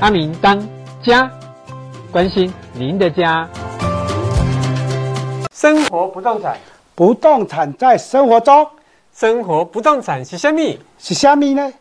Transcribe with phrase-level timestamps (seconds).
[0.00, 0.58] 阿明当
[1.02, 1.30] 家，
[2.10, 3.48] 关心您的家。
[5.52, 6.58] 生活不动产，
[6.94, 8.66] 不动产在生活中，
[9.14, 10.78] 生活不动产是虾米？
[10.98, 11.72] 是虾米呢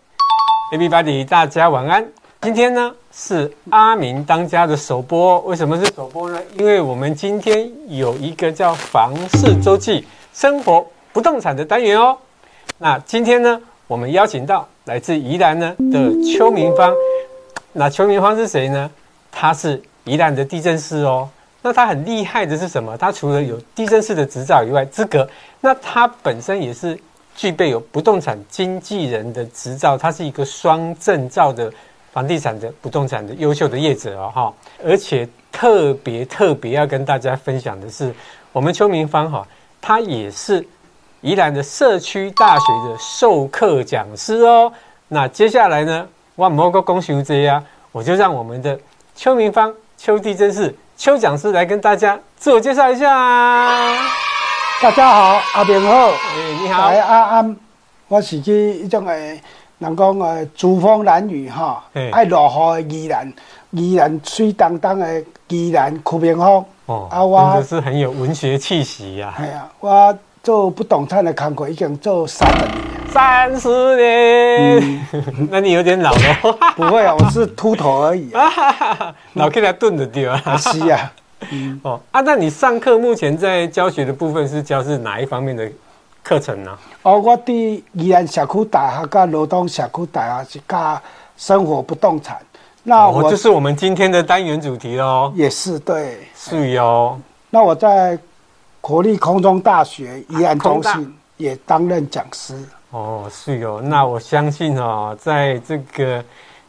[0.72, 2.06] ？Everybody，大家晚安。
[2.42, 5.40] 今天呢是阿明当家的首播。
[5.42, 6.40] 为什么是首播呢？
[6.58, 12.18] 因为我们今天有一个叫房市周记生活不动产的单元哦。
[12.78, 16.94] 那今天呢，我们邀请到来自宜兰呢的邱明芳。
[17.74, 18.90] 那邱明芳是谁呢？
[19.32, 21.28] 他是宜兰的地震师哦。
[21.62, 22.96] 那他很厉害的是什么？
[22.98, 25.28] 他除了有地政士的执照以外，资格，
[25.62, 27.00] 那他本身也是
[27.36, 29.98] 具备有不动产经纪人的执照。
[29.98, 31.72] 他是一个双证照的
[32.12, 34.54] 房地产的不动产的优秀的业者哦，哈。
[34.84, 38.14] 而且特别特别要跟大家分享的是，
[38.52, 39.48] 我们邱明芳哈，
[39.82, 40.68] 他也是
[41.22, 44.72] 宜兰的社区大学的授课讲师哦。
[45.08, 46.06] 那接下来呢？
[46.38, 48.80] 哇，某个公雄这样，我就让我们的
[49.16, 53.08] 邱明芳、邱地政士、邱讲师来跟大家自我介绍一下。
[54.82, 57.56] 大家好，阿明好，哎，你好，来阿安，
[58.08, 59.40] 我是去一种诶，
[59.78, 63.34] 人讲诶，珠风兰屿哈，爱落雨的宜兰，
[63.70, 66.66] 宜兰水当当的宜兰邱明芳。
[66.88, 69.32] 哦，啊，我真的是很有文学气息呀。
[69.38, 72.93] 系啊，我做不动产的工作已经做三十年。
[73.14, 76.58] 三十年，嗯、 那你有点老了。
[76.76, 79.14] 不会啊，我是秃头而已、 啊。
[79.34, 80.42] 老起来炖的对吧？
[80.58, 81.14] 是啊。
[81.52, 85.70] 嗯、哦啊，那你上课目前在教学的部分是教是哪一方面的
[86.24, 86.76] 课程呢？
[87.04, 91.00] 哦，我在宜兰社区大学跟罗东社区大学是教
[91.38, 92.38] 生活不动产。
[92.82, 95.32] 那我、哦、就是我们今天的单元主题喽。
[95.36, 96.18] 也是对。
[96.36, 97.20] 是哟。
[97.52, 98.18] 那我在
[98.82, 102.58] 国立空中大学宜兰中心也担任讲师。
[102.94, 106.24] 哦，是哦，那我相信哦，在这个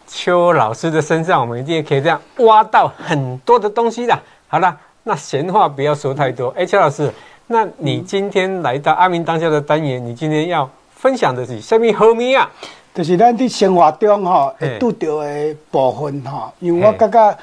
[0.07, 4.19] 邱老师的身上，我们一定可以这样挖到很多的东西的。
[4.49, 6.49] 好了，那闲话不要说太多。
[6.57, 7.13] 哎，邱老师，
[7.47, 12.51] 那你今天来到阿明当下的单元，你今天要分享的是什么好物啊？
[12.95, 14.91] 就是咱在生活中哈会遇到
[15.23, 17.39] 的部分哈，因为我感觉得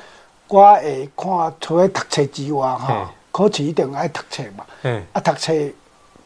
[0.48, 4.66] 我会看除了读册之外哈，考试一定爱读册嘛。
[4.82, 5.54] 嗯，啊，读册。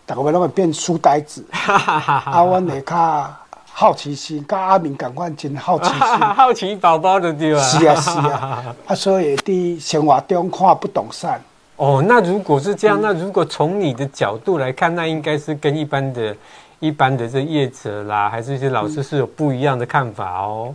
[0.06, 3.36] 大家要拢会变书呆子，啊，阮会较
[3.72, 6.00] 好奇心，甲阿明共款真好奇心，
[6.38, 7.60] 好奇宝宝的对吧？
[7.62, 11.42] 是啊，是啊，啊，所以伫生活中看不动产。
[11.78, 16.36] 哦，那如果是这样，嗯、那如果从你的角度来看，那应该是跟一般的、
[16.80, 20.74] 一般的这业者啦，还是一些老师是有不一样的看法哦。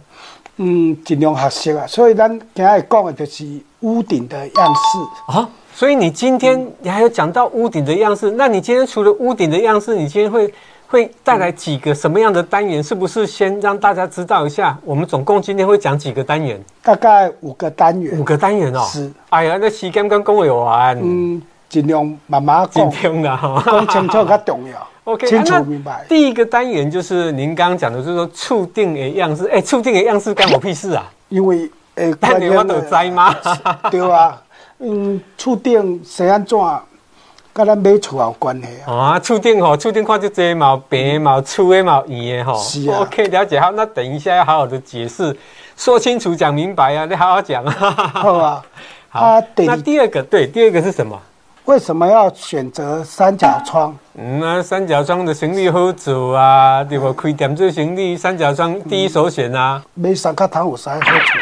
[0.57, 1.87] 嗯，尽量学习啊。
[1.87, 3.47] 所以咱今日讲的就是
[3.81, 5.49] 屋顶的样式啊。
[5.75, 10.53] 所以你今天你还有讲到屋顶的样式，那你今天除了屋顶的样式，你今天会
[10.87, 12.83] 会带来几个什么样的单元？
[12.83, 14.77] 是不是先让大家知道一下？
[14.85, 16.61] 我们总共今天会讲几个单元？
[16.83, 18.19] 大概五个单元。
[18.19, 18.81] 五个单元哦。
[18.91, 19.11] 是。
[19.31, 20.99] 哎呀，那时间跟各位玩。
[21.01, 22.91] 嗯，尽量慢慢讲。
[22.91, 24.87] 今天的哈，讲清楚较重要。
[25.05, 26.05] OK，清楚明白。
[26.09, 29.47] 第一个单元就是您刚刚讲的，就是说厝顶的样式。
[29.47, 31.11] 哎，厝顶的样式干我屁事啊？
[31.29, 33.35] 因为诶，单元我都知吗？
[33.91, 34.37] 对啊。
[34.81, 36.59] 嗯，厝顶是安怎，
[37.53, 38.95] 跟咱买厝有关系啊？
[38.95, 42.59] 啊，厝顶吼，厝顶看就这毛平毛粗的毛圆的吼。
[42.59, 43.01] 是啊。
[43.01, 43.71] OK，了解好。
[43.73, 45.37] 那等一下要好好的解释，
[45.77, 47.05] 说清楚，讲明白啊！
[47.05, 47.73] 你好好讲啊。
[48.15, 48.63] 好啊。
[49.11, 49.21] 好。
[49.21, 51.21] 啊、那第二个，对，第二个是什么？
[51.67, 53.95] 为什么要选择三角窗？
[54.15, 57.13] 嗯啊，三角窗的行李好做啊，对不？
[57.13, 59.83] 开店做行李，三角窗第一首选啊。
[59.95, 61.39] 买三角窗有啥好处？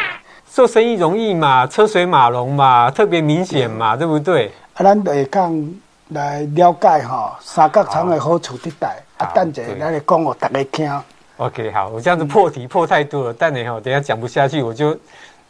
[0.58, 4.50] 做生意容易嘛，车水马龙嘛，特别明显嘛，对不对？
[4.74, 5.72] 啊，咱会讲
[6.08, 8.96] 来了解哈，三角窗的好处地带。
[9.18, 11.02] 啊，等下来讲我大家听。
[11.36, 14.98] OK，好，我这样子破题破太多了，等你哈，等下讲不下去，我就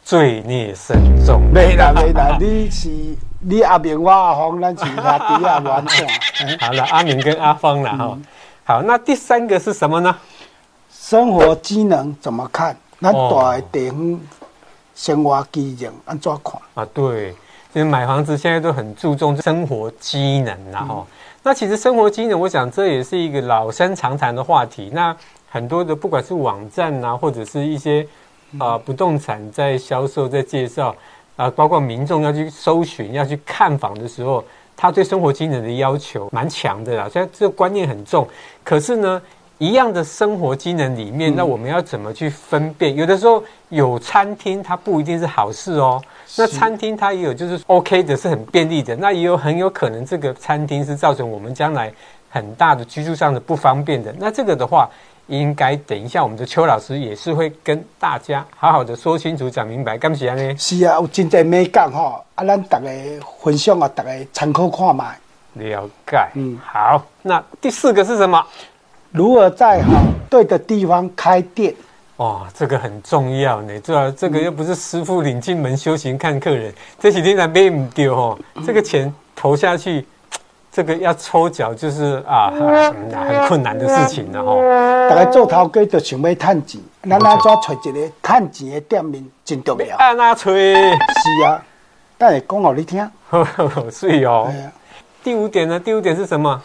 [0.03, 0.95] 罪孽深
[1.25, 1.41] 重。
[1.51, 2.87] 没啦没啦， 你是
[3.39, 6.07] 你阿明我阿芳，咱其他弟阿玩耍。
[6.61, 8.15] 好了，阿明跟阿芳了哈。
[8.63, 10.15] 好，那第三个是什么呢？
[10.91, 12.77] 生活机能怎么看？
[12.99, 14.19] 那大的地方。
[14.99, 16.85] 生活机能安怎看啊？
[16.93, 17.31] 对，
[17.71, 24.91] 其实买房子现在都很注重生活机能，然后、嗯，那其实生活机能，我想这也是一个老生常谈的话题。
[24.93, 25.15] 那
[25.49, 28.05] 很多的不管是网站啊，或者是一些
[28.57, 30.93] 啊、呃、不动产在销售、在介绍
[31.37, 34.43] 啊，包括民众要去搜寻、要去看房的时候，
[34.75, 37.07] 他对生活机能的要求蛮强的啦。
[37.07, 38.27] 虽然这个观念很重。
[38.65, 39.21] 可是呢，
[39.59, 42.95] 一样的生活机能里面，那我们要怎么去分辨？
[42.95, 46.01] 有的时候有餐厅，它不一定是好事哦。
[46.37, 48.95] 那餐厅它也有就是 OK 的，是很便利的。
[48.95, 51.91] 那也有很有可能这个餐厅是造成我们将来
[52.29, 54.15] 很大的居住上的不方便的。
[54.17, 54.89] 那这个的话，
[55.27, 60.57] 应该等一下我们的邱老师也是会跟大家好好的说清楚、讲明白，干不起来呢？
[60.57, 62.87] 是啊，有真济美感哈，啊，咱大家
[63.41, 65.13] 分享啊，大家参考看嘛。
[65.55, 68.41] 了解，嗯，好，那第四个是什么？
[69.11, 71.73] 如何在好对的地方开店？
[72.17, 73.79] 哦，这个很重要呢。
[73.79, 78.37] 这这个又不是师傅领进门修行看客人，这几天才被唔丢哦。
[78.67, 80.05] 这个钱投下去，
[80.69, 85.09] 这个要抽脚就是啊，很困难的事情了哈。
[85.09, 89.95] 大家做头家就想要赚钱，咱哪抓找一个赚钱的店面真重要。
[89.97, 90.73] 按哪吹？
[90.73, 91.63] 是啊，
[92.17, 93.11] 等下讲给你听。
[93.89, 94.51] 所以哦。
[95.23, 95.79] 第五点呢？
[95.79, 96.61] 第五点是什么？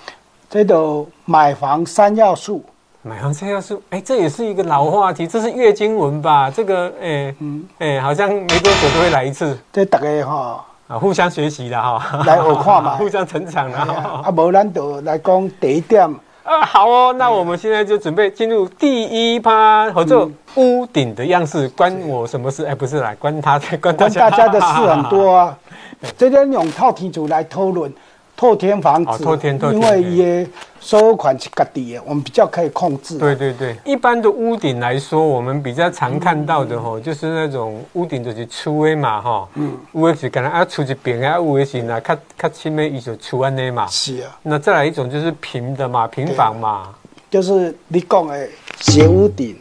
[0.55, 2.63] 这都买房三要素。
[3.03, 6.49] 买房三要素，哎，这也是一个老话题，这是月经文吧？
[6.49, 9.59] 这个，哎，嗯，哎，好像没多久都会来一次。
[9.73, 14.23] 这大家哈啊，互相学习的哈，来学看嘛， 互相成长的哈。
[14.25, 16.05] 啊，无咱就来讲第一点
[16.45, 16.63] 啊。
[16.65, 22.65] 好哦，那我们现在就准备进入第一趴，合作屋顶的样式，关我什么事？
[22.65, 25.59] 哎，不是来关他，关大家，关大家的事很多啊。
[26.17, 27.93] 这边用套题组来讨论。
[28.37, 30.49] 透天房子，透天透天，因为也
[30.81, 33.17] 收款是家己的，我们比较可以控制。
[33.17, 43.87] 对对对，一般的屋顶来说，我们比较常看到的吼，就是那种屋顶就是粗的嘛哈，嗯，有的是可能啊粗一边啊，有的是那较较轻的，伊就粗安尼嘛。
[43.87, 44.37] 是啊。
[44.43, 46.93] 那再来一种就是平的嘛，平房嘛，
[47.31, 48.49] 就是你讲的
[48.81, 49.57] 斜屋顶、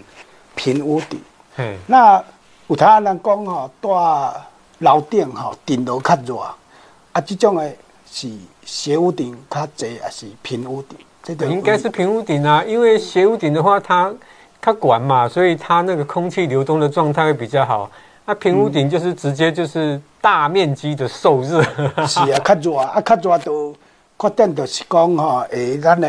[0.56, 1.22] 平屋顶。
[1.56, 2.22] 嘿，那
[2.68, 3.90] 有他人讲吼，住
[4.80, 6.38] 楼顶吼，顶楼较热，
[7.12, 7.72] 啊，这种的
[8.12, 8.28] 是。
[8.66, 10.98] 斜屋顶较济还是平屋顶？
[11.22, 14.14] 这个应该是平屋顶啊，因为斜屋顶的话，它
[14.62, 17.90] 它管嘛，所以它那个空气流通的状态会比较好。
[18.26, 21.62] 那平屋顶就是直接就是大面积的受热。
[22.08, 23.76] 是啊，较热啊，较热都
[24.20, 26.08] 确定就是讲哈，诶，咱的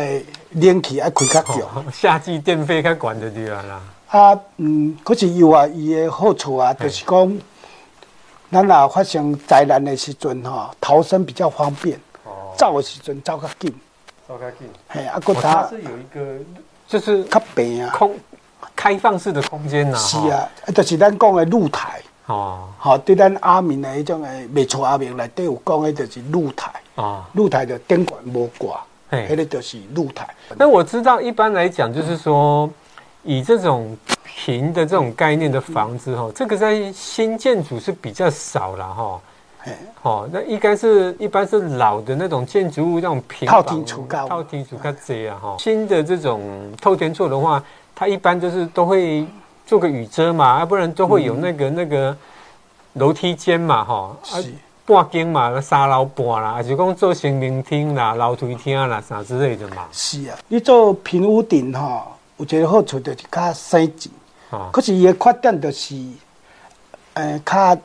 [0.51, 3.81] 冷气爱开较强，夏季电费较管的对啦。
[4.07, 7.37] 啊，嗯，可是有啊，伊的好处啊，就是讲，
[8.51, 11.99] 咱若发生灾难的时阵哈，逃生比较方便。
[12.57, 13.73] 走的时阵走较紧，
[14.27, 14.69] 走较紧。
[14.87, 16.43] 嘿，啊，佮它是有一个，
[16.87, 18.15] 就是较平啊，空
[18.75, 19.97] 开放式的空间呐。
[19.97, 22.01] 是啊，啊，就是咱讲的露台。
[22.27, 22.67] 哦。
[22.77, 26.71] 好，对咱阿明的迄种的未错阿明内底有讲的，就是露台。
[26.95, 27.23] 哦。
[27.33, 30.27] 露台的灯管无挂，嘿，迄个就是露台。
[30.55, 32.69] 那我知道，一般来讲，就是说，
[33.23, 39.21] 以这种平的这种概念的房子，哈，这个在新建筑是比较少了，哈。
[40.03, 45.55] 哦，那应该是一般是老的那种建筑物，那种平房，透天厝高，透天厝较济啊哈。
[45.57, 47.63] 新的这种透天厝的话，
[47.95, 49.25] 它一般就是都会
[49.65, 52.15] 做个雨遮嘛，要不然都会有那个、嗯、那个
[52.93, 54.15] 楼梯间嘛哈。
[54.23, 54.53] 是。
[54.85, 59.87] 半间嘛，三楼半啦，还是讲做生命厅啦、楼梯厅啦啥之类的嘛。
[59.91, 62.05] 是啊，你做平屋顶哈，
[62.37, 64.11] 有一个好处就是较省钱。
[64.51, 64.69] 哦。
[64.71, 65.95] 可是伊的缺点就是，
[67.15, 67.75] 呃，较。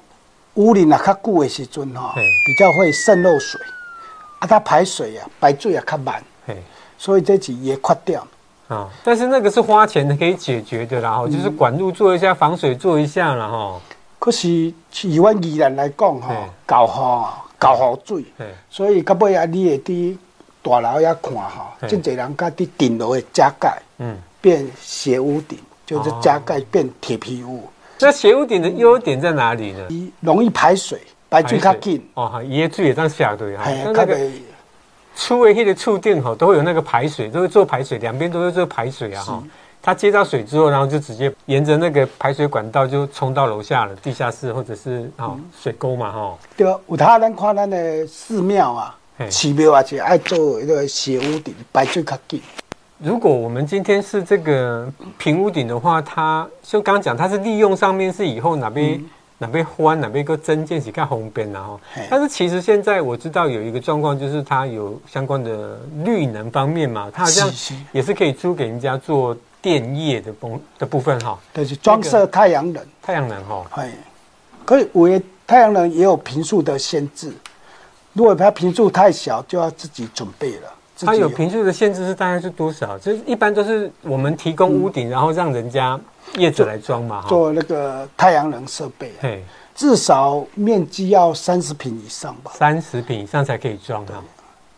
[0.60, 2.14] 屋里啊，较久的时阵哈，
[2.44, 3.58] 比较会渗漏水，
[4.40, 6.22] 啊，它排水啊，排水也较慢，
[6.98, 8.26] 所以这是也缺掉
[8.68, 8.86] 啊。
[9.02, 13.80] 但是那个是花钱可以解决的啦，哈、嗯，就是管路做一下，防水做一下啦哈。
[14.18, 16.34] 可是以阮宜兰来讲哈，
[16.66, 18.22] 搞好搞好水，
[18.68, 20.16] 所以到尾啊，你会伫
[20.62, 27.66] 大楼遐看哈，真侪人家伫顶楼的加盖，嗯，变斜屋顶，就是加盖变铁皮屋。
[28.00, 30.12] 那斜屋顶的优点在哪里呢？
[30.20, 32.04] 容易排水，排水较紧。
[32.14, 33.64] 哦，伊的水也当下对哈。
[33.84, 34.18] 那那个
[35.14, 39.42] 厝的迄个厝顶吼，都会有那个排水，都会做排水，两边都会做排水啊哈。
[39.82, 46.38] 它接到水之后，然后就直接沿着那个排水管道就冲到楼下了，地下室或者是啊水沟嘛哈。
[46.56, 48.96] 对，有他咱看咱的寺庙啊，
[49.30, 52.40] 寺庙啊，就爱做一个斜屋顶，排水较紧。
[53.02, 61.80] 如果我们今天是这个平屋顶的话，它就刚刚讲，它是利用上面是以后哪边、嗯、哪边宽哪边一个增建起看红边然后，
[62.10, 67.50] 但是其实现在我知道有一个状况，就是它有相关的绿能方面嘛，它好像
[67.92, 73.90] 也是可以租给人家做电业的部的部分哈，就是装设太阳能，太阳能哈，哎，
[74.66, 75.08] 可以，我
[75.46, 77.32] 太阳能也有频数的限制，
[78.12, 80.68] 如果它频数太小，就要自己准备了。
[81.06, 82.98] 它有平数的限制是大概是多少？
[82.98, 85.98] 就是一般都是我们提供屋顶，嗯、然后让人家
[86.36, 89.12] 业主来装嘛，做，做那个太阳能设备。
[89.20, 89.42] 嘿，
[89.74, 92.52] 至少面积要三十平以上吧？
[92.54, 94.22] 三十平以上才可以装啊，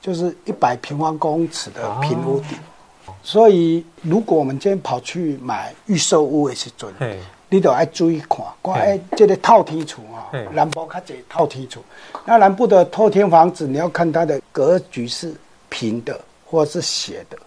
[0.01, 2.59] 就是一百平方公尺的平屋顶。
[3.07, 11.83] 哦、所以，如果我们今天跑去买预售屋的时阵，嘿你都要注意看，看哎，这个套天厝啊，南部较济透天厝。
[12.25, 15.35] 那南部的透天房子，你要看它的格局是。
[15.73, 17.39] 平的或者是斜的，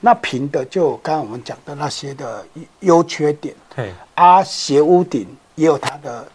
[0.00, 2.46] 那平的就刚刚我们讲的那些的
[2.80, 3.54] 优缺点。
[4.14, 6.26] 啊，斜屋顶也有它的。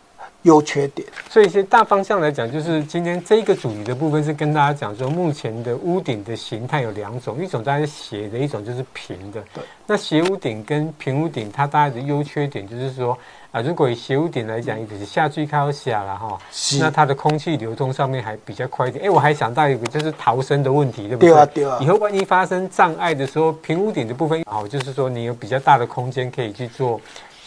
[0.43, 9.43] 优缺点，所以一些大方向来讲，就是今天这个主题的部分是跟大家讲说，目前的屋顶的形态有两种，一种当然是斜的，一种就是平的。
[9.53, 13.15] 对，那斜屋顶跟平屋顶，它大概的优缺点就是说
[13.51, 16.39] 啊，如果以斜屋顶来讲，一个是下坠靠下了哈，
[16.79, 19.05] 那它的空气流通上面还比较快一点。
[19.05, 21.29] 哎，我还想到一个就是逃生的问题，对不对？
[21.29, 21.77] 对啊，对啊。
[21.79, 26.99] 以后万一发生障碍的时候，平屋顶的部分好，就是说你有比较大的空间可以去做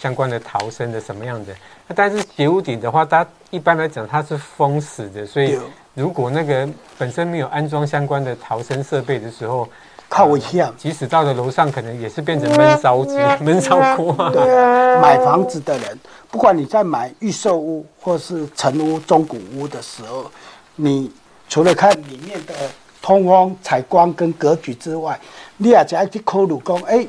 [0.04, 1.54] 相关的逃生的什么样的。
[1.88, 5.58] 那但是斜屋顶的话，它一般来讲它是封死的，所以
[5.94, 6.68] 如果那个
[6.98, 9.66] 本身没有安装相关的逃生设备的时候，
[10.10, 10.70] 靠危险。
[10.76, 14.12] 即使到了楼上，可能也是变成闷烧机、 闷烧锅。
[14.28, 15.98] 对啊，买房子的人，
[16.30, 20.30] 不管你在买预售屋或是成屋、中古屋的时候，
[20.76, 21.10] 你
[21.48, 22.52] 除了看里面的
[23.00, 25.18] 通风、采光跟格局之外，
[25.56, 27.06] 你也要去考虑讲，哎，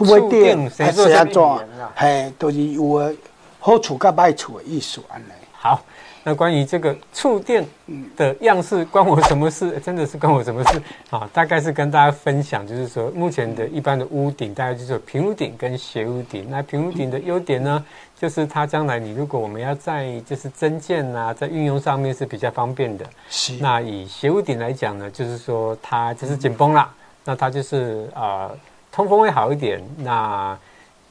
[0.00, 1.60] 也触电还是安装，
[1.94, 3.14] 嘿，都是有的。
[3.64, 5.32] 好处跟坏处的艺术案例。
[5.52, 5.80] 好，
[6.24, 7.64] 那关于这个触电
[8.16, 9.78] 的样式，关我什么事？
[9.78, 11.30] 真的是关我什么事啊？
[11.32, 16.48] 大概是跟大家分享，就是说目前的一般的屋顶，大概就是平屋顶跟斜屋顶。
[16.50, 17.84] 那平屋顶的优点呢，
[18.18, 23.06] 就是它将来你如果我们要在就是增建啊，在运用上面是比较方便的。
[23.30, 23.52] 是。
[23.60, 26.92] 那以斜屋顶来讲呢，就是说它就是紧绷了，
[27.24, 28.58] 那它就是啊、呃、
[28.92, 30.56] 通风会好一点，那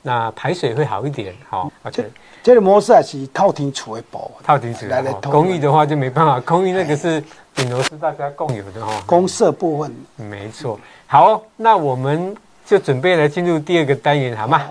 [0.04, 2.10] 那排水会好一点，好，而且。
[2.44, 5.14] 这个模式还是套厅厝的保，套厅厝来的。
[5.30, 7.24] 公寓的话就没办法，公寓那个是
[7.54, 8.92] 顶楼是大家共有的哈。
[9.06, 10.80] 公设部分，没错。
[11.06, 12.36] 好，那我们
[12.66, 14.64] 就准备来进入第二个单元，好吗？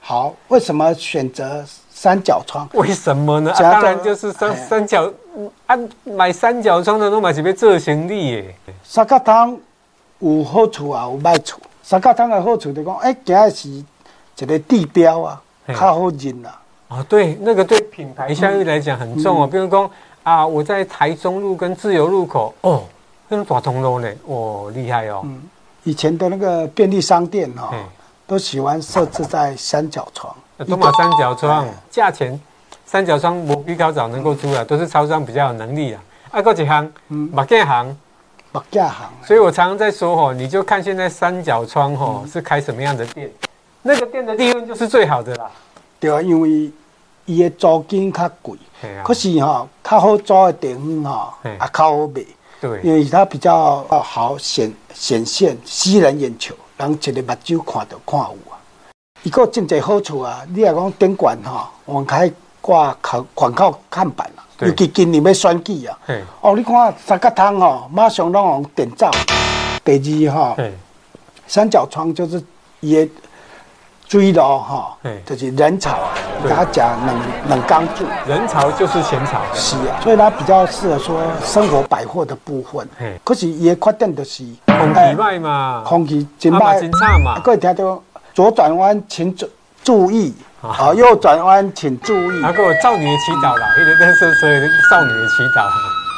[0.00, 0.34] 好。
[0.48, 2.66] 为什么选择三角窗？
[2.72, 3.52] 为什么呢？
[3.52, 5.12] 啊、当然就是三三角，
[5.66, 8.54] 啊，买三角窗的都买是要做生意耶。
[8.82, 9.54] 三角窗
[10.20, 11.60] 有好处也有坏处。
[11.88, 13.68] 三角窗的好处就是讲，哎，今日是
[14.40, 16.60] 一个地标啊，较好认啊。
[16.88, 19.46] 哦，对，那个对品牌效益来讲很重哦。
[19.46, 19.90] 嗯、比如说
[20.22, 22.82] 啊，我在台中路跟自由路口哦，
[23.28, 25.22] 那种大通路呢，哦，厉害哦。
[25.24, 25.40] 嗯，
[25.84, 27.80] 以前的那个便利商店哈、哦，
[28.26, 30.36] 都喜欢设置在三角窗。
[30.68, 32.38] 都嘛三角窗，价钱
[32.84, 36.02] 三角窗我比较早能够出来，都是超商比较有能力啊。
[36.32, 37.96] 啊，过几行，嗯，马建行，
[38.52, 39.10] 马建行。
[39.24, 43.30] 所以我常常在说哦，你就看现在三角窗哦是开什么样的店，
[43.82, 45.50] 那个店的利润就是最好的啦。
[46.00, 46.70] 对啊，因为
[47.24, 52.24] 伊的租金较贵，啊、可是哈、喔，较好租的地方哈，也较好卖。
[52.60, 58.58] 对，因为它比较好显显现，吸人眼球，人一个目睭看到看有啊。
[59.22, 60.42] 伊个真济好处啊！
[60.48, 64.28] 你若讲顶管哈，我们可以挂广广告看板
[64.60, 65.98] 尤其今年要选举啊。
[66.40, 69.10] 哦，你看三角窗哦，马上拢用点照。
[69.84, 70.72] 第二哈，嘿
[71.46, 72.42] 三角窗就是
[72.80, 73.08] 也。
[74.10, 74.96] 注意了哈，
[75.26, 75.98] 就是人潮，
[76.42, 82.88] 给他讲冷冷刚住，人潮就是钱潮，是啊，所以它比较适合说生活百货的部分。
[83.22, 87.38] 可是也缺点就是空气坏嘛，空气真歹，真差嘛。
[87.40, 89.46] 各位听到左转弯请注
[89.84, 92.42] 注意，啊，右转弯请注意。
[92.42, 94.48] 啊，个少女的祈祷啦，一直在说说
[94.90, 95.62] 少女的祈祷。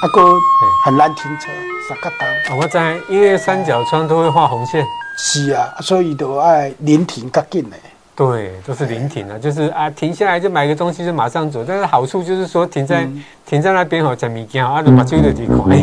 [0.02, 0.34] 阿哥
[0.82, 1.48] 很难停车，
[1.86, 2.10] 三角
[2.46, 2.58] 窗。
[2.58, 4.82] 我知，因为三角窗都会画红线。
[5.18, 7.76] 是啊，所以都爱临停较紧的。
[8.16, 11.62] 对，都是临停啊，就是啊，停下来就买个东西就马上走。
[11.62, 15.76] 但是好处就是说，停在、嗯、停在那边吼，在物件啊，就把车的地看，哎，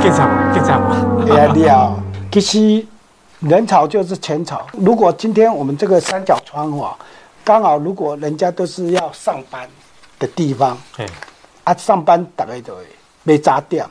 [0.00, 1.24] 警察嘛，警察嘛。
[1.30, 1.92] 哎呀，
[2.32, 2.86] 其实
[3.40, 4.66] 人潮就是钱潮。
[4.72, 6.96] 如果今天我们这个三角窗哈，
[7.44, 9.68] 刚好如果人家都是要上班
[10.18, 11.06] 的地方，嘿。
[11.64, 12.82] 啊，上班大概就会
[13.22, 13.88] 没扎掉，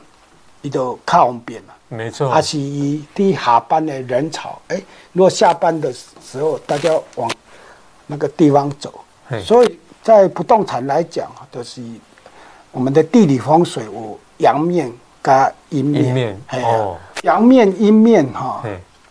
[0.60, 1.74] 你就靠方便了。
[1.88, 7.30] 没错，啊是以第下班的人潮，哎，如果下班的时候大家往
[8.06, 8.92] 那个地方走，
[9.44, 11.80] 所以在不动产来讲啊，都、就是
[12.72, 14.92] 我们的地理风水有阳面
[15.22, 18.62] 加阴面，阴面嘿哦，阳面阴面哈，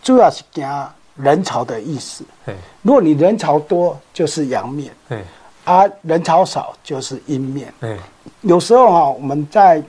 [0.02, 2.24] 主要是讲人潮的意思。
[2.46, 5.22] 嘿如果你人潮多，就是阳面，嘿
[5.64, 7.72] 啊，人潮少就是阴面。
[7.80, 7.96] 嘿
[8.42, 9.82] 有时候啊，我们在。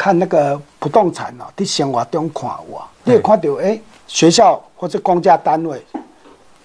[0.00, 3.76] 看那个不动产哦，在生活中看哇，你也看到哎，
[4.06, 5.84] 学校或者公家单位，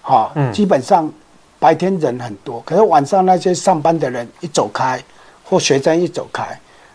[0.04, 1.12] 哈，基本上
[1.58, 5.04] 白天人很多，可是晚上那些上班的人一走开，
[5.44, 6.48] 或学生一走开，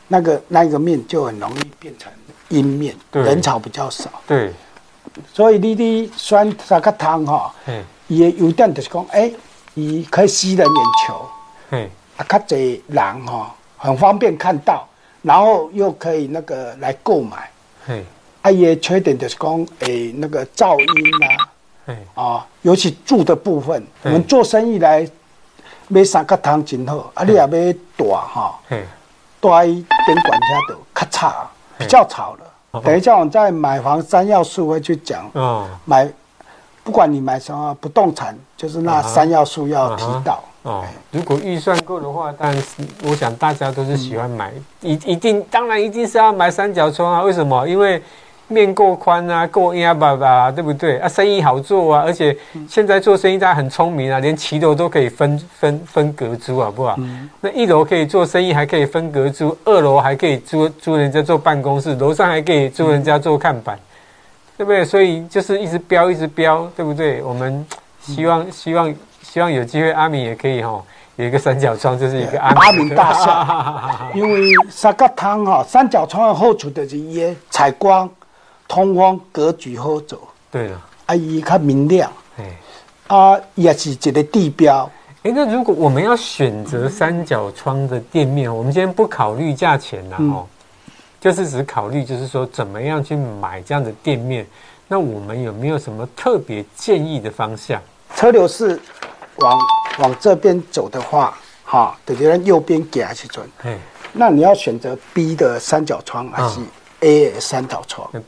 [0.07, 2.13] 那个那个面就很容易变成
[2.51, 4.09] 阴面，人潮比较少。
[4.25, 4.53] 对，
[5.33, 7.55] 所以你你选三角窗哈，
[8.07, 9.31] 伊的优点就是讲，哎，
[9.75, 11.29] 伊可以吸人眼球，
[11.71, 14.87] 嗯，啊，较侪人哈，很方便看到。
[15.21, 17.51] 然后又可以那个来购买，
[17.85, 18.05] 嘿，
[18.41, 21.49] 啊，伊的缺点就是讲诶，那个噪音啊，
[21.87, 21.99] 嘿。
[22.15, 25.07] 啊，尤其住的部分，我们做生意来
[25.89, 28.61] 买三角汤真好，啊，你也买大哈，
[29.41, 29.73] 大一
[30.07, 31.33] 点管家都咔嚓，
[31.77, 32.48] 比较吵了。
[32.85, 36.09] 等一下我们在买房三要素会去讲，哦，买
[36.85, 40.43] 不管你买什么不动产，就是那三要素要提到。
[40.63, 47.23] 哦，如果预算够的话，但是我想大家都是喜欢买，一一定当然一定是要买三角窗啊。
[47.23, 47.67] 为什么？
[47.67, 48.03] 因为
[48.49, 50.99] 面够宽啊，够压吧吧，对不对？
[50.99, 52.37] 啊，生意好做啊，而且
[52.69, 56.97] 现在做生意大家很聪明啊，连骑楼都可以分分分隔租，好不好？
[56.99, 63.81] 嗯、那一楼可以做生意，还可以分隔租；二楼还可以租租人家做办公室，楼上还可以租人家做看板，嗯、
[64.59, 64.85] 对不对？
[64.85, 67.23] 所以就是一直飙，一直飙，对不对？
[67.23, 67.65] 我们
[68.01, 68.95] 希望、嗯、希望。
[69.21, 70.83] 希望有机会，阿明也可以哈，
[71.17, 74.09] 有一个三角窗，就是一个阿明，大厦。
[74.17, 78.09] 因为三角窗哈，三角窗的好处就是伊采光、
[78.69, 80.21] 通风、格局好做。
[80.53, 82.13] 对了，啊，伊较明亮。
[82.39, 82.57] 哎，
[83.09, 84.89] 啊，也是一个地标。
[85.23, 90.47] 哎，那如果我们要选择三角窗的店面，我们今天不考虑价钱了哦，
[91.21, 94.47] 就是只考虑就是说怎么样去买这样的店面。
[94.87, 97.83] 那我们有没有什么特别建议的方向？
[98.15, 98.79] 车流是。
[99.41, 99.57] 往
[100.01, 103.47] 往这边走的话，哈，等于右边给下去转。
[104.13, 106.59] 那你要选择 B 的三角窗还是
[107.03, 108.11] A 的三角窗？
[108.15, 108.23] 嗯、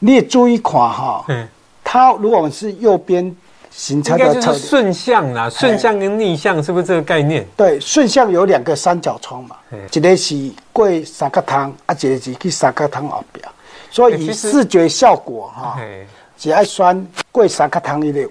[0.00, 1.46] 你也注意看哈，嗯，
[1.84, 3.34] 它如果是右边
[3.70, 7.46] 行车的车，顺向啦，顺向跟逆向是不是这个概念？
[7.56, 9.54] 对，顺向有两个三角窗嘛，
[9.92, 13.46] 一个是过三角窗，啊，一个是去三角窗后边，
[13.90, 15.78] 所以以视觉效果哈，
[16.36, 18.30] 只爱选过三角窗一个位。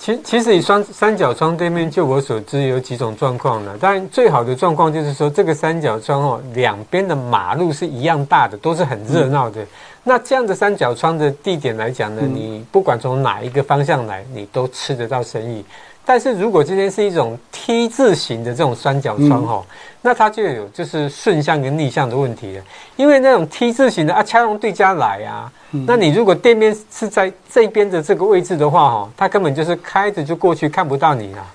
[0.00, 3.76] 其其实以双三角窗对面，就我所知有几种状况呢。
[3.78, 9.60] 当然，最好的状况就是说，这个三角窗哦，两边的马路是一样大的，都是很热闹的。
[9.60, 9.66] 嗯、
[10.02, 15.64] 那这样的三角窗的地点来讲呢，你不管从哪一个方向来，你都吃得到生意。
[16.04, 22.62] 但是如果今天是一种 T 字形的这种三角窗哦，嗯、那它就有就是顺向跟逆向的问题了。
[22.96, 25.52] 因为那种 T 字形的啊，掐拢对家来啊。
[25.86, 31.46] 那你如果店面是在这边的这个位置的话，哈，它根本就是开着就过去看不到你了。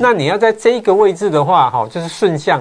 [0.00, 2.60] 那你要在这一个位置的话，哈，就是顺向，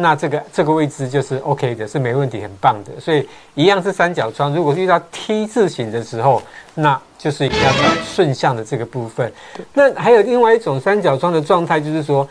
[0.00, 3.00] 那这个这个位置就是 OK 的，是没问题，很棒的。
[3.00, 6.40] 所以一样是三角窗，如果遇到 T 字形的时候，
[6.74, 9.32] 那就是要找顺向的这个部分。
[9.72, 12.26] 那还有另外一种三角窗的状态，就是说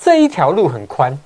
[0.00, 1.18] 这一条路很宽，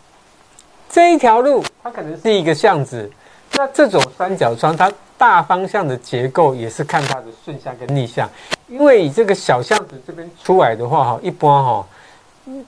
[0.89, 3.11] 这一条路它可能是一个巷子，
[3.53, 4.91] 那这种三角窗它。
[5.17, 8.29] 大方向的结构也是看它的顺向跟逆向，
[8.67, 11.87] 因为以这个小巷子这边出来的话，哈，一般哈，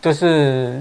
[0.00, 0.80] 就是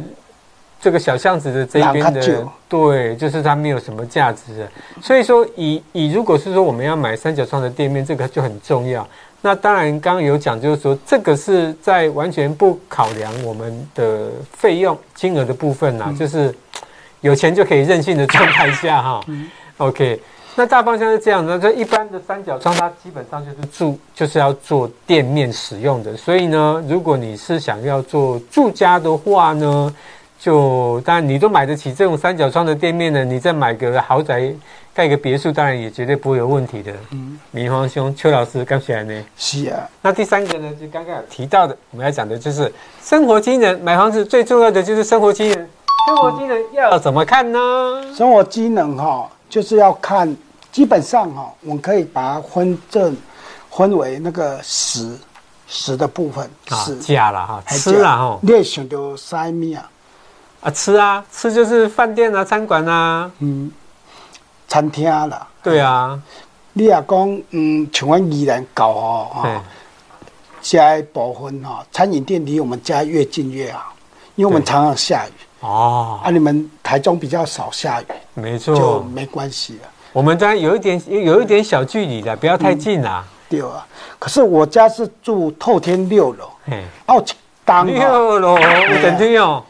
[0.85, 4.69] 这个小巷子的这边的，对，就是它没有什么价值的。
[5.01, 9.07] 所以说，以以如果是说我们要买三角窗的店面，这个就很重要。
[9.41, 16.53] 那当然，刚刚有讲，就是说这个是在完全不考量我们的费用金额的部分呐，就是
[17.21, 19.25] 有钱就可以任性的状态下，哈
[19.77, 20.21] ，OK。
[20.57, 26.15] 那大方向是这样的，这一般的三角窗，它基本上就是住，就是要做店面使用的。
[26.15, 29.93] 所以呢，如果你是想要做住家的话呢，
[30.39, 34.53] 就当然你都买得起这种三角窗的店面呢，你再买个豪宅，
[34.93, 36.93] 盖个别墅，当然也绝对不会有问题的。
[37.11, 39.25] 嗯，明皇兄，邱老师刚起来呢？
[39.37, 39.89] 是啊。
[40.01, 42.71] 那第三个呢，就刚刚有提到的，我们要讲的就是
[43.01, 43.81] 生活机能。
[43.81, 45.67] 买房子最重要的就是生活机能。
[46.07, 47.59] 生活机能要怎么看呢？
[48.15, 50.35] 生活机能哈，就是要看。
[50.71, 53.15] 基本上哈，我们可以把它分正
[53.71, 55.17] 分为那个食
[55.69, 56.49] 食的部分，
[56.85, 58.39] 是假了哈，吃了哈。
[58.41, 59.89] 你想到啥物啊？
[60.65, 63.71] 啊，吃啊，吃就是饭店啊、餐馆啊，嗯，
[64.67, 65.47] 餐厅啦。
[65.61, 66.19] 对啊，
[66.73, 69.63] 你也讲，嗯，像我宜兰搞哦，哈，
[70.63, 73.93] 家部分哈，餐饮店离我们家越近越好，
[74.33, 76.19] 因为我们常常下雨哦。
[76.23, 79.89] 啊，你们台中比较少下雨，没错，就没关系了。
[80.13, 83.31] 我们家有一点有有一点小距离的，不要太近啦、啊嗯。
[83.51, 83.85] 对啊，
[84.17, 87.23] 可是我家是住透天六楼，哎，哦，
[87.63, 89.63] 当六楼有电梯哦。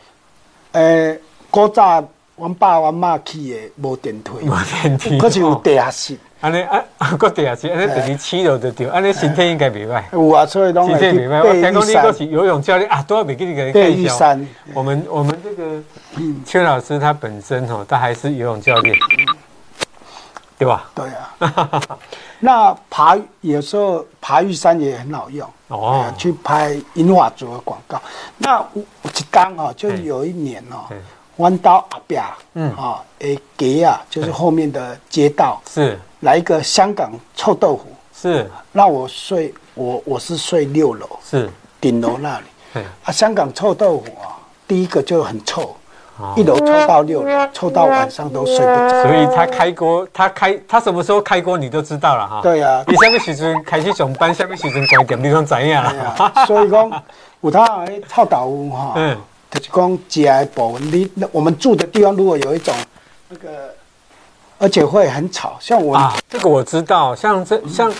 [0.75, 2.03] 诶，古早
[2.35, 6.17] 阮爸阮妈去的无电梯，无电梯，可是有地下室。
[6.41, 6.83] 安尼啊，
[7.17, 10.03] 个地下室，安尼等于七楼就对，安尼身体应该袂歹。
[10.11, 11.41] 有啊，所以拢会去背玉山。
[11.41, 14.47] 我听讲你嗰是游泳教练啊，都要袂记你个背玉山。
[14.73, 15.81] 我们我们这个
[16.45, 18.95] 邱老师他本身吼，他还是游泳教练。
[20.57, 20.89] 对吧？
[20.95, 21.81] 对啊，
[22.39, 25.47] 那爬有时候爬玉山也很好用。
[25.67, 28.01] 哦，去拍银发族的广告。
[28.37, 30.85] 那我我一刚哈，就有一年哦，
[31.37, 32.71] 弯刀阿边，嗯。
[32.75, 35.99] 啊，诶，街啊，就是后面的街道，是。
[36.21, 41.49] 来一个香港臭豆腐，是，那我睡我我是睡六楼，是。
[41.81, 44.37] 顶楼那里，啊，香港臭豆腐啊，
[44.67, 45.75] 第一个就很臭。
[46.35, 49.03] 一楼抽到六楼，抽到晚上都睡不着。
[49.03, 52.39] 所以他开锅，他开他什么时候开锅你都知道了哈。
[52.41, 56.45] 对呀，你什么时阵开始上班，什么时阵关店，你拢知影啦。
[56.47, 57.03] 所以讲，
[57.41, 59.17] 有他诶臭豆腐哈，嗯，
[59.51, 62.73] 就是讲食的部分，你我们住的地方如果有一种
[63.29, 63.49] 那个，
[64.57, 67.91] 而且会很吵，像我啊，这个我知道，像这像。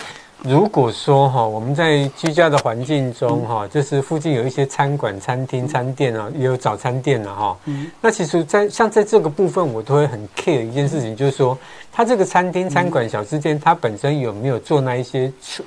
[0.42, 7.56] 如果说哈，我们在居家的环境中哈，就是附近有一些餐馆、餐厅、餐店啊，也有早餐店了哈。
[7.64, 7.90] 嗯。
[8.00, 11.58] 那其实，在像在这个部分，我都会很 care 一件事情，就是说，
[11.90, 15.64] 它这个餐厅、餐馆、小吃店，它本身有没有做那一些处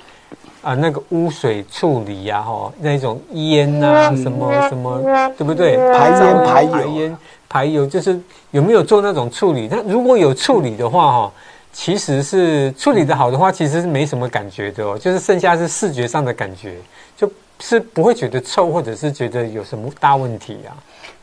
[0.62, 2.40] 啊那个污水处理呀？
[2.40, 4.98] 哈，那种烟啊，什么什么，
[5.36, 5.76] 对不对？
[5.92, 8.18] 排烟、排油、排烟、排油，就是
[8.52, 9.68] 有没有做那种处理？
[9.70, 11.32] 那如果有处理的话，哈。
[11.72, 16.76] 其实是处理的好的话，其实是没什么感觉的哦，就是剩下是视觉上的感觉，
[17.16, 17.30] 就
[17.60, 20.74] 是不会觉得臭，或者是觉得有什么大问题啊。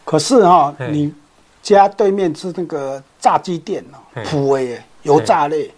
[0.06, 1.14] 可是哈、哦，你
[1.62, 5.70] 家对面是那个炸鸡店哦，普威油炸类，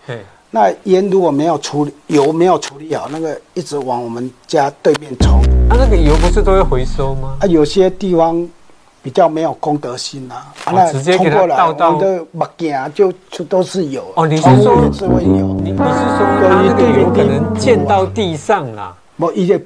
[0.52, 7.38] 那烟如果没有处理，油没有处理好，那个一直往我们家对面冲，啊，那个油不是都会回收吗？
[7.42, 8.48] 啊，有些地方。
[9.02, 10.36] 比较没有公德心呐、
[10.66, 14.28] 啊，直接给他倒到我的目镜就就都是有哦。
[14.28, 15.30] 你是说是会有？
[15.64, 18.94] 你你是说他那个油可能溅到地上啦？
[19.18, 19.60] 不，一个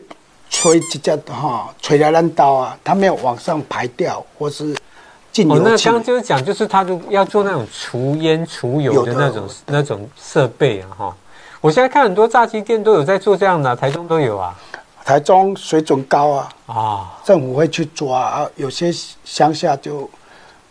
[0.49, 4.75] 吹直接哈吹来烂刀啊，它没有往上排掉，或是
[5.31, 5.55] 进油。
[5.55, 11.15] 哦，那刚刚就是讲，就是他就要做那种除烟除油的那种那种设备啊哈。
[11.59, 14.55] 我现在看很多炸鸡店都有在做这样的、啊，台中都有啊。
[15.03, 18.91] 台中水准高啊，啊，政府会去抓啊，有些
[19.25, 20.09] 乡下就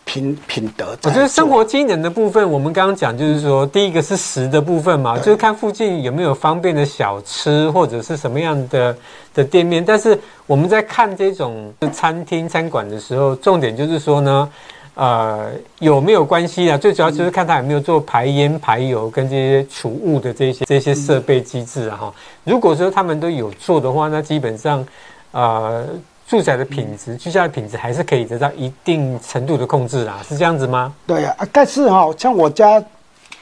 [0.05, 0.97] 品品德。
[1.03, 8.97] 我觉得生活机能的部分，我们刚刚讲就是说，第一个是食的部分嘛，就是看附近有没有方便的小吃或者是什么样的
[9.35, 9.85] 的店面。
[9.85, 14.49] 但是我们在看这种餐厅餐馆的时候，重点就是说呢。
[14.95, 16.77] 呃，有没有关系啊？
[16.77, 21.97] 最主要就是看他有没有做排烟、排油跟这些除雾的这些这些设备机制啊。
[21.97, 24.87] 哈，如果说他们都有做的话，那基本上，
[25.31, 25.87] 呃，
[26.27, 30.21] 住宅的品质、居家的品质还是可以得到一定程度的控制啦。
[30.29, 30.95] 是这样子吗？
[31.07, 32.83] 对啊，但是哈，像我家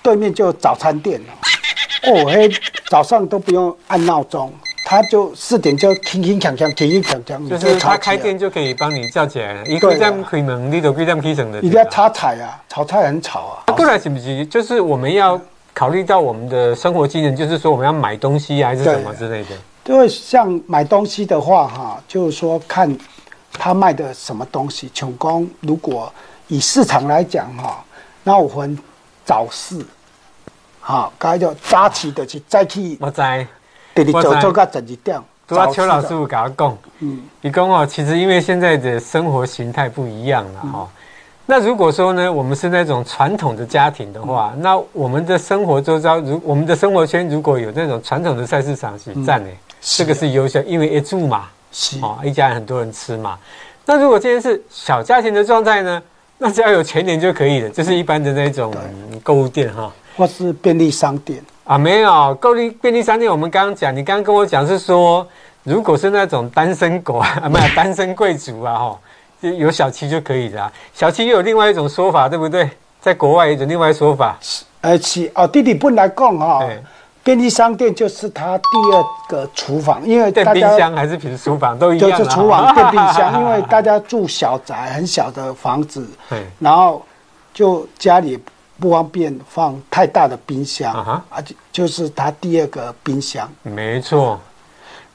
[0.02, 1.20] 对面就有早餐店
[2.04, 2.48] 哦，嘿，
[2.88, 4.52] 早上都不用按闹钟。
[4.84, 9.66] 他就四点就轻轻锵锵，轻轻锵锵，就是他开店就可以帮你叫起来了。
[9.66, 11.58] 一个这样开门，你都可以这样开成的。
[11.60, 13.72] 一定要炒菜啊，炒菜很吵啊。
[13.72, 14.44] 过来是不是？
[14.46, 15.40] 就是我们要
[15.72, 19.50] 考虑到我们的生活机能，就是说我们要买东西还是什么之类的。
[19.86, 22.96] 因为像买东西的话，哈，就是说看
[23.52, 24.90] 他卖的什么东西。
[24.92, 26.12] 成功，如果
[26.48, 27.84] 以市场来讲，哈，
[28.24, 28.76] 那我们
[29.24, 29.84] 早市，
[30.80, 32.96] 好，该叫扎起的去再去。
[33.00, 33.46] 我在。
[33.94, 36.78] 对你做做个整一点，都要邱老师傅给他讲。
[37.00, 40.88] 嗯，你讲哦，其实因为现在的生活形态不一样了哈、
[41.46, 49.50] 那如果说呢，我们是那种传统的家庭的话，那我们的生活周遭，如我们的生活圈如果有那种传统的菜市场是占呢，
[49.80, 53.36] 这个是优秀，因为一住嘛，是哦，一家人很多人吃嘛。
[53.84, 56.00] 那如果今天是小家庭的状态呢，
[56.38, 58.72] 那只要有全年就可以了，就是一般的那种
[59.24, 61.42] 购物店哈，或是便利商店。
[61.70, 65.24] 啊，没有，购利便利商店，我们刚刚讲，你刚刚跟我讲是说，
[65.62, 68.98] 如果是那种单身狗啊， 没有单身贵族啊，哈，
[69.40, 70.72] 就有小七就可以的。
[70.92, 72.68] 小七又有另外一种说法，对不对？
[73.00, 74.36] 在国外有一种另外说法，
[74.80, 76.60] 而且哦，弟弟不来讲哈，
[77.22, 86.04] 便利商店就是他第二个厨房，因为电冰箱还是平时厨房都一样，就是厨房电冰箱， 因为大家住小宅，很小的房子，
[86.58, 87.00] 然后
[87.54, 88.36] 就家里。
[88.80, 93.46] 不方便放太大的冰箱啊，而且就是它第二个冰箱。
[93.62, 94.40] 没错。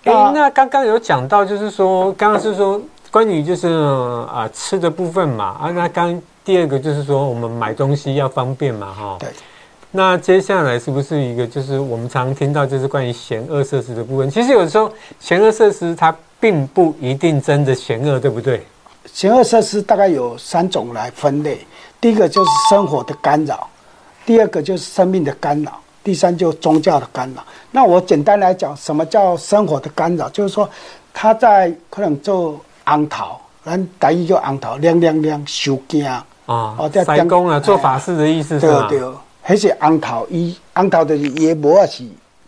[0.04, 9.17] 哎、欸，那刚刚有讲到，就是说，刚刚是说关于就是啊吃的部分嘛啊，那刚第二个就是说我们买东西要方便嘛哈。
[9.19, 9.30] 对。
[9.91, 14.30] 那接下来是不是一个就是我们常听到就是关于嫌恶设施的部分？
[14.30, 18.62] 其实有时候嫌恶设施它并不一定真的嫌恶，对不对？
[19.12, 21.65] 嫌恶设施大概有三种来分类。
[22.05, 23.67] 第一个就是生活的干扰，
[24.27, 25.71] 第二个就是生命的干扰，
[26.03, 27.43] 第三就是宗教的干扰。
[27.71, 30.29] 那我简单来讲，什么叫生活的干扰？
[30.29, 30.69] 就是说
[31.11, 38.85] 他在可能做昂头，咱台语叫昂头，亮亮亮修惊啊，哦，在开工啊，做法事的意思是吧？
[38.87, 42.03] 对对，还是红头，伊红头就是伊的帽子是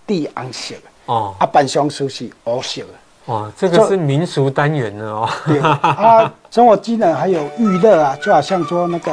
[0.05, 2.89] 地红色的，哦，啊，办丧事是乌色的，
[3.27, 5.29] 哇，这个是民俗单元的哦。
[5.45, 9.11] 对啊，生活机能还有娱乐啊，就好像说那个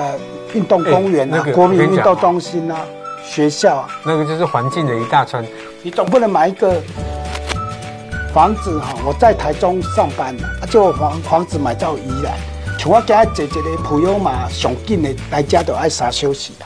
[0.55, 2.79] 运动公园啊，那个、国民运动中心啊，
[3.25, 5.45] 学校啊，那个就是环境的一大串。
[5.83, 6.81] 你总不能买一个
[8.33, 12.35] 房子哈，我在台中上班，啊就房房子买到宜兰，
[12.79, 16.65] 像我家姐姐的朋友嘛，上紧的来家都爱啥休息的。